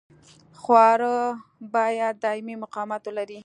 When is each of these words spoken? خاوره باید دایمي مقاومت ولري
خاوره 0.61 1.15
باید 1.73 2.15
دایمي 2.23 2.55
مقاومت 2.63 3.03
ولري 3.07 3.39